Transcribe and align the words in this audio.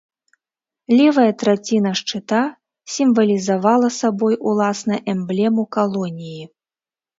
Левая 1.01 1.25
траціна 1.43 1.91
шчыта 1.99 2.39
сімвалізавала 2.95 3.93
сабой 3.99 4.35
уласна 4.55 4.95
эмблему 5.17 5.63
калоніі. 5.81 6.43